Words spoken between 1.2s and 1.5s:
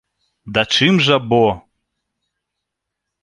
бо?!